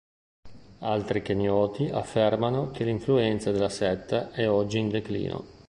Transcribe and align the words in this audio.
Altri 0.79 1.21
kenioti 1.21 1.89
affermano 1.91 2.71
che 2.71 2.83
l'influenza 2.85 3.51
della 3.51 3.69
setta 3.69 4.31
è 4.31 4.49
oggi 4.49 4.79
in 4.79 4.89
declino. 4.89 5.45